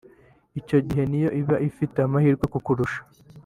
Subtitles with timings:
[0.59, 3.01] icyo gihe ni yo iba ifita amahirwe kukurusha